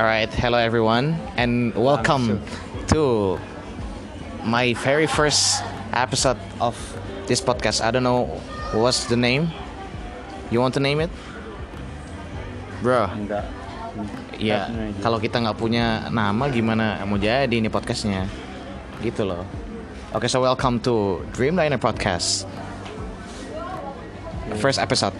[0.00, 2.40] Alright, hello everyone, and welcome
[2.88, 3.36] to
[4.48, 5.60] my very first
[5.92, 6.72] episode of
[7.28, 7.84] this podcast.
[7.84, 8.32] I don't know
[8.72, 9.52] what's the name.
[10.48, 11.12] You want to name it,
[12.80, 13.12] bro?
[13.12, 13.44] Enggak.
[14.40, 14.72] Ya,
[15.04, 18.24] kalau kita nggak punya nama, gimana mau jadi ini podcastnya?
[19.04, 19.44] Gitu loh.
[20.16, 22.48] Oke, so welcome to Dreamliner Podcast.
[24.64, 25.12] First episode.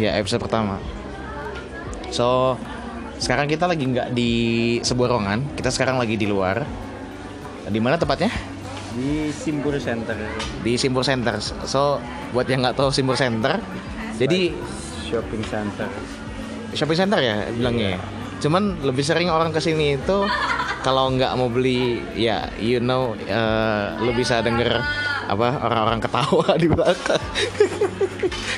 [0.00, 0.80] Ya, episode pertama.
[2.08, 2.56] So,
[3.18, 4.32] sekarang kita lagi nggak di
[4.82, 5.58] sebuah ruangan.
[5.58, 6.62] Kita sekarang lagi di luar.
[7.68, 8.30] Di mana tepatnya?
[8.98, 10.16] di Simpur Center.
[10.64, 11.38] Di Simpur Center.
[11.42, 12.02] So,
[12.34, 13.62] buat yang nggak tahu Simpur Center,
[14.18, 14.50] jadi
[15.06, 15.88] shopping center.
[16.76, 17.96] shopping center ya bilangnya.
[17.96, 18.00] ya?
[18.44, 20.18] Cuman lebih sering orang ke sini itu
[20.84, 24.68] kalau nggak mau beli ya you know eh, lu bisa denger
[25.28, 27.22] apa orang-orang ketawa di belakang.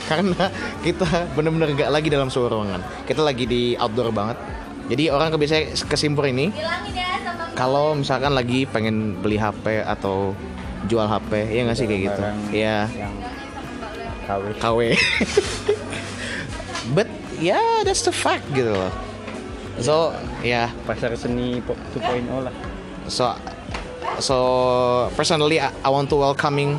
[0.07, 0.45] Karena
[0.81, 2.81] kita bener-bener nggak lagi dalam sebuah ruangan.
[3.05, 4.39] Kita lagi di outdoor banget.
[4.91, 6.51] Jadi orang biasanya ke Simpur ini
[7.55, 10.35] kalau misalkan lagi pengen beli HP atau
[10.87, 12.23] jual HP ya nggak sih kayak gitu.
[12.51, 12.79] Iya.
[12.91, 13.15] Yang
[14.27, 14.43] KW.
[14.59, 14.79] KW.
[16.97, 17.07] But
[17.39, 18.91] yeah, that's the fact gitu loh.
[19.79, 20.11] So
[20.43, 22.55] yeah, Pasar seni po- 2.0 lah.
[23.07, 23.31] so
[24.21, 26.77] so personally I, I want to welcoming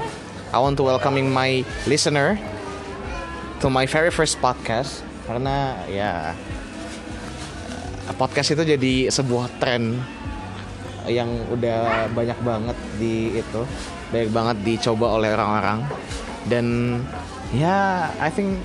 [0.51, 2.37] I want to welcoming my listener
[3.61, 5.05] to my very first podcast.
[5.29, 6.35] Karena ya
[8.19, 9.95] podcast itu jadi sebuah tren
[11.07, 13.61] yang udah banyak banget di itu
[14.11, 15.87] banyak banget dicoba oleh orang-orang.
[16.45, 16.65] Dan
[17.55, 18.59] ya I think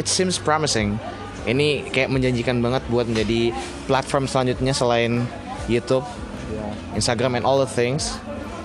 [0.00, 0.96] it seems promising.
[1.44, 3.52] Ini kayak menjanjikan banget buat menjadi
[3.84, 5.28] platform selanjutnya selain
[5.68, 6.04] YouTube.
[6.94, 8.18] Instagram and all the things.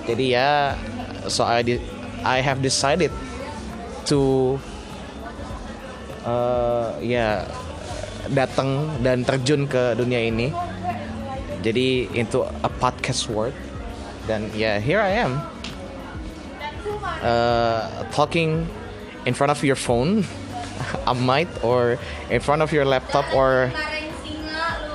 [0.06, 0.74] Jadi ya,
[1.26, 1.82] so I di-
[2.22, 3.10] I have decided
[4.06, 4.54] to
[6.22, 7.46] uh, ya
[8.30, 10.50] datang dan terjun ke dunia ini.
[11.62, 13.54] Jadi into a podcast world
[14.30, 15.42] dan ya here I am
[17.22, 18.66] uh, talking
[19.26, 20.24] in front of your phone,
[21.10, 21.98] a mic or
[22.30, 23.70] in front of your laptop or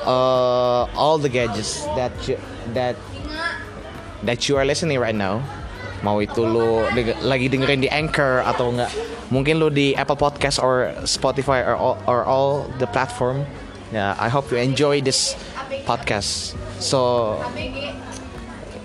[0.06, 2.38] uh, all the gadgets that you,
[2.74, 2.96] that
[4.26, 5.42] that you are listening right now.
[6.02, 6.82] Mau itu lu
[7.22, 8.90] lagi dengerin di Anchor atau enggak
[9.30, 13.46] mungkin lu di Apple Podcast or Spotify or all, or all the platform.
[13.94, 15.38] Ya I hope you enjoy this
[15.86, 16.58] podcast.
[16.82, 17.38] So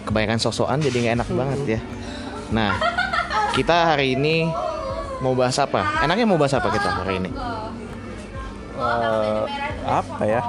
[0.05, 1.81] kebanyakan sosokan jadi nggak enak banget ya.
[2.53, 2.77] Nah
[3.57, 4.45] kita hari ini
[5.25, 6.05] mau bahas apa?
[6.05, 7.31] Enaknya mau bahas apa kita hari ini?
[8.77, 9.43] Eh,
[9.89, 10.43] apa ya?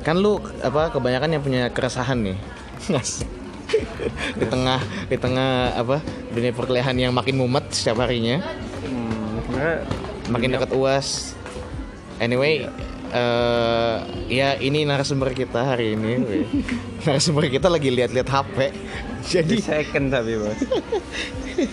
[0.00, 2.38] Kan lu apa kebanyakan yang punya keresahan nih.
[4.34, 6.00] Di tengah di tengah apa
[6.32, 8.40] dunia perkuliahan yang makin mumet setiap harinya.
[8.84, 9.44] Hmm,
[10.32, 11.36] makin dekat uas.
[12.20, 12.68] Anyway
[13.10, 13.96] eh
[14.30, 16.22] ya ini narasumber kita hari ini
[17.02, 18.70] narasumber kita lagi lihat-lihat HP
[19.26, 20.60] jadi di second tapi bos.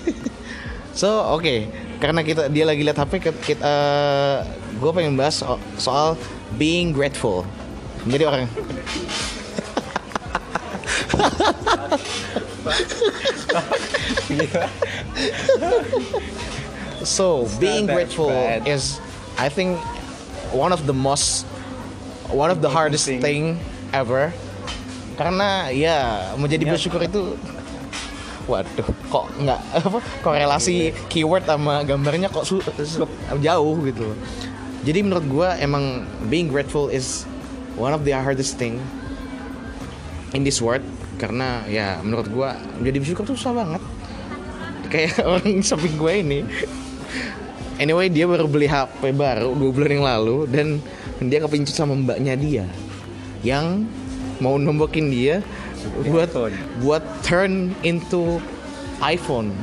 [1.00, 1.88] so oke.
[1.98, 3.76] Karena kita dia lagi lihat HP kita, kita
[4.78, 6.14] gue pengen bahas so- soal
[6.58, 7.42] being grateful
[8.06, 8.42] menjadi orang
[17.04, 18.68] So being grateful bad.
[18.68, 19.00] is,
[19.38, 19.78] I think,
[20.52, 21.46] one of the most,
[22.28, 23.60] one of the hardest thing.
[23.88, 24.36] ever.
[25.16, 25.98] Karena ya
[26.36, 26.72] menjadi Ya.
[26.76, 27.40] bersyukur itu,
[28.46, 33.08] waduh, kok nggak apa korelasi keyword sama gambarnya kok su- su-
[33.40, 34.12] jauh gitu.
[34.84, 37.24] Jadi menurut gua emang being grateful is
[37.78, 38.82] one of the hardest thing
[40.34, 40.84] in this world
[41.22, 43.82] karena ya menurut gua menjadi bersyukur tuh susah banget.
[44.90, 46.40] Kayak orang samping gue ini.
[47.78, 50.68] Anyway dia baru beli HP baru dua bulan yang lalu dan
[51.22, 52.66] dia kepincut sama mbaknya dia
[53.46, 53.86] yang
[54.42, 55.46] mau nombokin dia
[56.10, 56.34] buat
[56.82, 58.42] buat turn into
[59.02, 59.54] iPhone.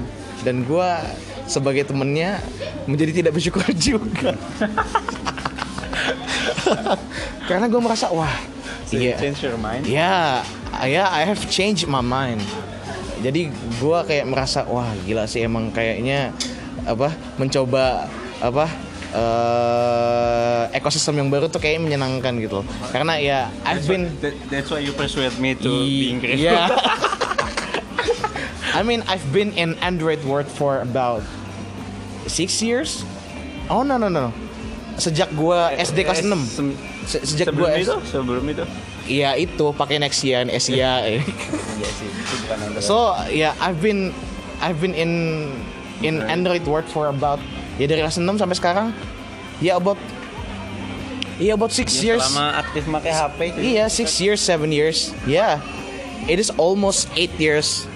[0.45, 0.89] Dan gue
[1.49, 2.41] sebagai temennya
[2.89, 4.33] menjadi tidak bersyukur juga
[7.45, 8.33] karena gue merasa wah
[8.85, 9.85] So you iya change your mind.
[9.85, 10.45] Ya,
[10.83, 12.45] ya, I have changed my mind.
[13.21, 13.49] Jadi
[13.81, 16.37] gua kayak merasa wah gila sih emang kayaknya
[16.85, 18.05] apa mencoba
[18.39, 18.69] apa
[19.15, 22.61] eh ekosistem yang baru tuh kayak menyenangkan gitu.
[22.61, 22.67] loh.
[22.93, 26.19] Karena ya I've That's been why, that- that's why you persuade me to I- being
[26.21, 26.45] grateful.
[26.53, 26.69] yeah.
[28.75, 31.25] I mean I've been in Android world for about
[32.27, 33.01] six years.
[33.71, 34.29] Oh no no no.
[34.95, 38.65] Sejak gua SD kelas 6 Sem- Se- Sejak sebelum gua itu, sebelum itu.
[39.05, 41.03] Iya itu pakai Nexian, Asia.
[41.03, 41.21] Iya
[41.91, 42.83] sih, itu bukan Android.
[42.83, 44.15] So yeah, I've been
[44.59, 45.13] I've been in
[46.01, 46.31] in Right.
[46.31, 47.39] Android world for about
[47.75, 48.87] ya dari kelas 6 sampai sekarang
[49.59, 49.99] ya about
[51.35, 52.23] Iya about six Dia years.
[52.25, 53.59] Selama aktif pakai HP itu.
[53.75, 55.11] Iya six years, seven years.
[55.27, 55.59] Yeah,
[56.25, 57.91] it is almost eight years.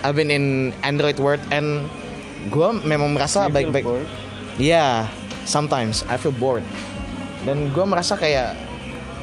[0.00, 1.84] I've been in Android world and
[2.48, 3.84] gue memang merasa baik-baik.
[3.84, 4.08] bored?
[4.56, 5.12] Yeah,
[5.48, 6.62] sometimes I feel bored.
[7.48, 8.52] Dan gue merasa kayak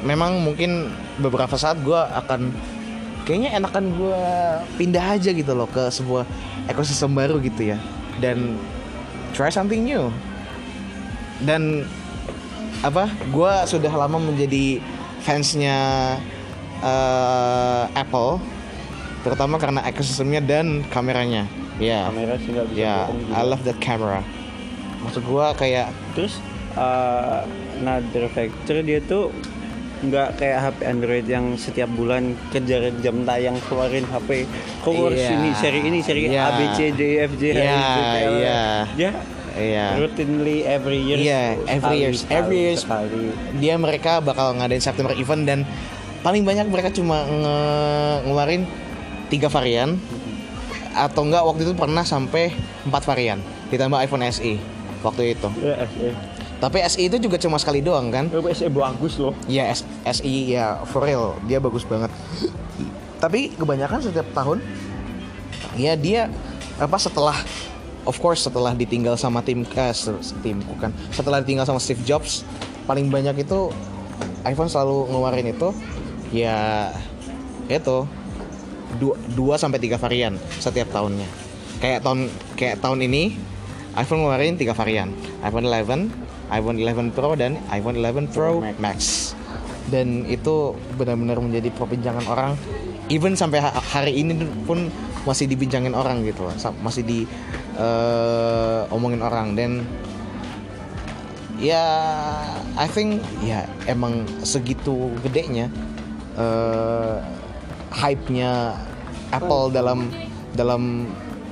[0.02, 0.90] memang mungkin
[1.22, 2.50] beberapa saat gue akan
[3.22, 4.22] kayaknya enakan gue
[4.74, 6.26] pindah aja gitu loh ke sebuah
[6.66, 7.78] ekosistem baru gitu ya.
[8.18, 8.58] Dan
[9.30, 10.10] try something new.
[11.38, 11.86] Dan
[12.82, 14.82] apa gue sudah lama menjadi
[15.22, 15.78] fansnya
[16.82, 18.42] eh, Apple
[19.22, 21.46] terutama karena ekosistemnya dan kameranya.
[21.76, 22.08] Ya.
[22.08, 23.36] Kamera sih nggak bisa ya juga.
[23.36, 24.24] I love that camera
[25.06, 26.42] maksud gue kayak Terus
[26.74, 29.30] uh, another factor dia tuh
[29.96, 34.44] nggak kayak HP Android yang setiap bulan kejar jam tayang keluarin HP
[34.82, 35.24] keluar Iya.
[35.26, 36.42] sini seri ini seri Iya.
[36.42, 38.60] A B C D E F G H I Iya, J K L iya.
[38.94, 39.10] ya
[39.56, 39.86] Iya.
[39.96, 45.58] routinely every year Iya, every years, every sekali dia mereka bakal ngadain September event dan
[46.20, 48.62] paling banyak mereka cuma nge- ngeluarin
[49.26, 49.96] tiga varian
[50.92, 52.52] atau enggak waktu itu pernah sampai
[52.84, 54.60] empat varian ditambah iPhone SE
[55.04, 55.48] waktu itu.
[55.60, 56.08] Ya SE
[56.56, 58.32] tapi SE itu juga cuma sekali doang kan?
[58.32, 59.36] Eh, SE bagus loh.
[59.44, 61.36] Ya S- SE ya for real.
[61.44, 62.08] Dia bagus banget.
[63.20, 64.64] Tapi kebanyakan setiap tahun
[65.76, 66.32] ya dia
[66.80, 67.36] apa setelah
[68.08, 69.92] of course setelah ditinggal sama tim eh,
[70.40, 72.44] tim bukan setelah ditinggal sama Steve Jobs
[72.88, 73.72] paling banyak itu
[74.44, 75.68] iPhone selalu ngeluarin itu
[76.32, 76.88] ya
[77.68, 78.08] itu
[78.96, 81.28] dua, dua sampai tiga varian setiap tahunnya.
[81.84, 83.36] Kayak tahun kayak tahun ini
[83.96, 85.10] iPhone ngeluarin tiga varian.
[85.40, 86.12] iPhone 11
[86.52, 88.76] iPhone 11 Pro dan iPhone 11 Pro Max.
[88.78, 89.00] Max.
[89.90, 92.52] Dan itu benar-benar menjadi perbincangan orang.
[93.06, 94.34] Even sampai ha- hari ini
[94.66, 94.90] pun
[95.26, 96.46] masih dibincangin orang gitu
[96.82, 97.18] masih di
[97.78, 99.54] eh, omongin orang.
[99.54, 99.86] Dan
[101.56, 101.84] ya
[102.76, 105.72] I think ya emang segitu gedenya
[106.36, 107.16] eh
[107.96, 108.76] hype-nya
[109.32, 110.12] Apple dalam
[110.52, 111.08] dalam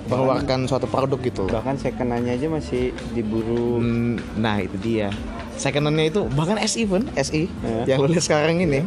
[0.07, 3.79] mengeluarkan suatu produk gitu bahkan second-nya aja masih diburu.
[3.79, 5.09] Hmm, Nah itu dia.
[5.55, 7.47] Second-nya itu bahkan SI pun SI
[7.87, 7.95] Ya.
[7.95, 8.85] yang lu lihat sekarang ini.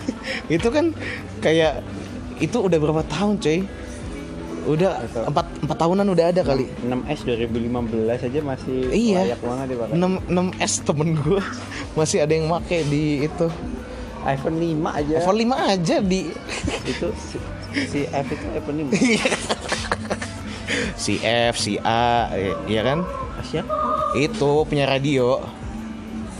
[0.48, 0.94] Itu kan
[1.38, 1.84] kayak
[2.36, 3.62] itu udah berapa tahun cuy
[4.64, 4.96] udah
[5.26, 6.64] empat empat tahunan udah ada kali.
[6.82, 9.20] 6S 2015 aja masih Iya.
[9.28, 11.42] layak banget dipakai 6 6 S temen gue
[11.98, 13.46] masih ada yang make di itu.
[14.24, 15.14] iPhone 5 aja.
[15.20, 16.20] iPhone 5 aja di
[16.84, 17.36] itu si,
[17.84, 18.96] si F itu iPhone 5
[20.94, 22.30] si F si A
[22.64, 23.02] ya kan?
[23.36, 23.62] Asia?
[24.12, 25.42] Itu punya radio.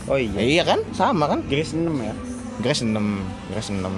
[0.05, 0.41] Oh Ya, iya.
[0.41, 0.81] Iya kan?
[0.91, 1.41] Sama kan?
[1.45, 2.15] Grace 6 ya?
[2.57, 2.93] Grace 6
[3.49, 3.89] Grace 6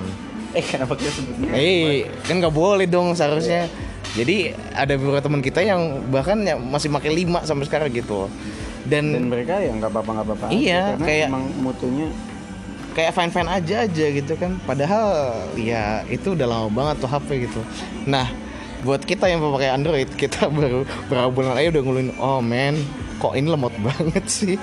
[0.52, 3.68] eh kenapa kita sebutnya Eh, kan nggak boleh dong seharusnya.
[4.14, 8.32] Jadi ada beberapa teman kita yang bahkan ya masih pakai 5 sampai sekarang gitu.
[8.86, 12.06] dan Dan, mereka ya nggak apa-apa nggak apa-apa aja, Iya, karena kayak- emang mutunya
[12.94, 14.52] kayak fine fine aja aja gitu kan.
[14.62, 15.06] Padahal
[15.58, 17.60] ya itu udah lama banget tuh HP gitu.
[18.06, 18.30] Nah,
[18.84, 22.76] buat kita yang pakai Android, kita baru berapa bulan aja udah ngulin, oh man,
[23.22, 24.56] kok ini lemot banget sih.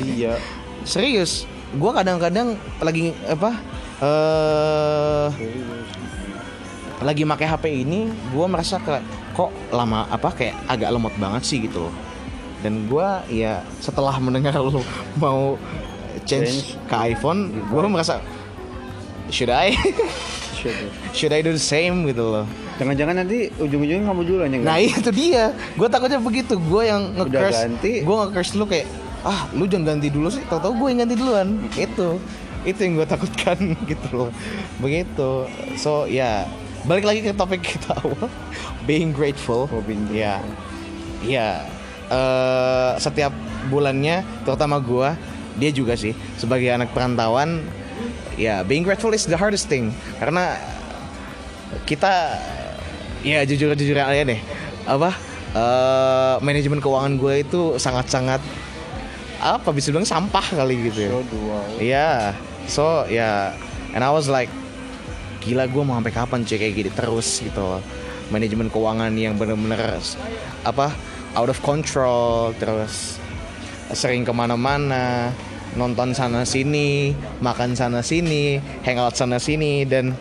[0.00, 0.36] iya
[0.84, 1.48] Serius,
[1.80, 3.56] gua kadang-kadang lagi apa?
[4.04, 5.28] eh
[7.04, 8.96] lagi pakai HP ini gue merasa ke
[9.36, 11.94] kok lama apa kayak agak lemot banget sih gitu loh
[12.64, 14.80] dan gue ya setelah mendengar lo
[15.22, 15.60] mau
[16.24, 16.88] change Change.
[16.88, 18.24] ke iPhone gue merasa
[19.28, 19.76] should I
[21.12, 22.46] should I do the same gitu loh
[22.78, 25.54] jangan-jangan nanti ujung-ujungnya kamu duluan yang nah itu dia.
[25.78, 26.58] Gue takutnya begitu.
[26.58, 28.86] Gue yang nge-curse gue nge-curse lu kayak
[29.24, 30.42] ah lu jangan ganti dulu sih.
[30.46, 31.48] Tau-tau gue yang ganti duluan.
[31.74, 32.18] Itu.
[32.64, 33.58] Itu yang gue takutkan
[33.90, 34.30] gitu loh.
[34.82, 35.48] Begitu.
[35.78, 36.48] So ya
[36.84, 38.26] balik lagi ke topik kita awal.
[38.84, 39.70] Being grateful.
[39.70, 40.42] Oh, being ya.
[41.24, 41.64] Ya
[42.10, 43.32] eh, setiap
[43.72, 45.08] bulannya terutama gue
[45.56, 47.62] dia juga sih sebagai anak perantauan
[48.34, 49.94] ya being grateful is the hardest thing.
[50.18, 50.58] Karena
[51.82, 52.38] kita
[53.24, 54.40] ya jujur jujur aja deh
[54.84, 55.10] apa
[55.56, 58.40] eh, manajemen keuangan gue itu sangat sangat
[59.44, 61.10] apa bisa bilang sampah kali gitu ya.
[61.12, 61.20] So
[61.76, 62.10] Iya,
[62.64, 63.52] so ya,
[63.92, 64.48] and I was like,
[65.44, 67.80] gila gue mau sampai kapan cek kayak gini terus gitu.
[68.32, 70.00] Manajemen keuangan yang bener-bener
[70.64, 70.88] apa
[71.36, 73.20] out of control, terus
[73.92, 75.28] sering ke mana-mana,
[75.76, 77.12] nonton sana sini,
[77.44, 80.16] makan sana sini, hangout sana sini dan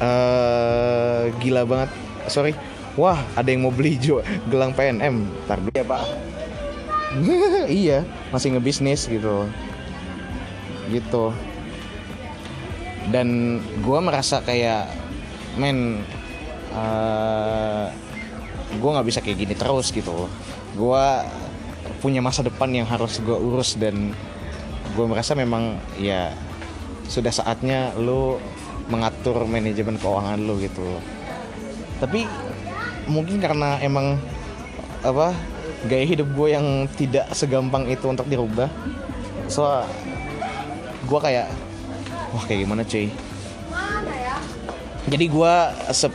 [0.00, 1.90] eh gila banget.
[2.26, 2.52] Sorry,
[2.98, 5.46] wah ada yang mau beli jo gelang PNM.
[5.46, 5.72] Ntar dulu.
[5.76, 6.02] ya pak
[7.70, 9.48] iya masih ngebisnis gitu
[10.90, 11.32] gitu
[13.10, 14.90] dan gue merasa kayak
[15.58, 16.02] men
[16.74, 17.86] eh
[18.76, 20.26] gue nggak bisa kayak gini terus gitu
[20.76, 21.04] gue
[22.02, 24.12] punya masa depan yang harus gue urus dan
[24.92, 26.34] gue merasa memang ya
[27.06, 28.36] sudah saatnya lu
[28.86, 31.00] mengatur manajemen keuangan lu gitu.
[31.98, 32.28] Tapi
[33.06, 34.18] mungkin karena emang
[35.02, 35.34] apa
[35.86, 36.66] gaya hidup gue yang
[36.98, 38.66] tidak segampang itu untuk dirubah
[39.46, 39.62] so
[41.06, 41.46] gue kayak
[42.34, 43.06] wah kayak gimana cuy?
[45.06, 45.54] Jadi gue
[45.94, 46.14] sep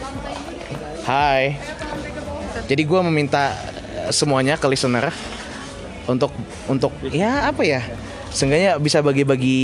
[1.01, 1.57] Hai.
[2.69, 3.57] Jadi gue meminta
[4.13, 5.09] semuanya ke listener
[6.05, 6.29] untuk
[6.69, 7.81] untuk ya apa ya
[8.29, 9.61] seenggaknya bisa bagi-bagi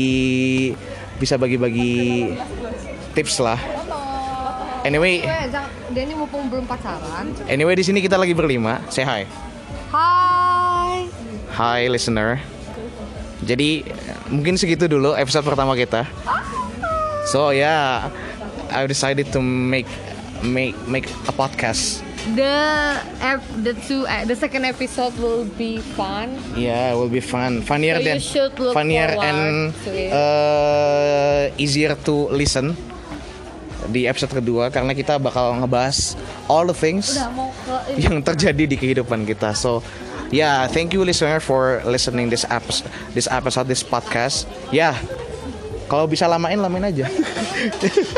[1.18, 2.34] bisa bagi-bagi
[3.18, 3.58] tips lah.
[4.86, 5.26] Anyway.
[5.90, 7.34] Dia ini mumpung belum pacaran.
[7.50, 8.78] anyway di sini kita lagi berlima.
[8.94, 9.26] Say hi.
[9.90, 11.10] Hai.
[11.50, 12.38] hi listener.
[13.42, 13.82] Jadi
[14.30, 16.06] mungkin segitu dulu episode pertama kita.
[17.34, 18.14] So yeah.
[18.70, 19.88] I decided to make
[20.44, 22.04] make make a podcast.
[22.36, 26.36] The ep- the two uh, the second episode will be fun.
[26.60, 27.64] Yeah, will be fun.
[27.64, 29.72] Funnier So than funnier and
[30.12, 32.76] uh, easier to listen
[33.88, 36.16] di episode kedua karena kita bakal ngebahas
[36.52, 37.16] all the things
[37.96, 39.56] yang terjadi di kehidupan kita.
[39.56, 39.84] So,
[40.32, 44.48] yeah, thank you listener for listening this episode, this episode, this podcast.
[44.70, 45.00] Yeah,
[45.88, 47.08] kalau bisa lamain lamain aja.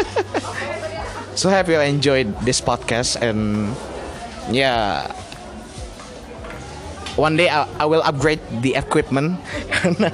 [1.40, 3.72] so happy you enjoyed this podcast and
[4.50, 5.19] yeah.
[7.20, 9.44] One day I, will upgrade the equipment
[9.76, 10.08] karena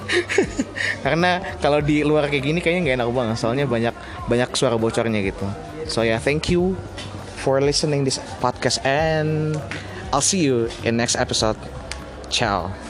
[1.05, 1.31] karena
[1.61, 3.93] kalau di luar kayak gini kayaknya nggak enak banget soalnya banyak
[4.25, 5.45] banyak suara bocornya gitu.
[5.85, 6.73] So yeah, thank you
[7.45, 9.53] for listening this podcast and
[10.09, 11.61] I'll see you in next episode.
[12.33, 12.84] Ciao.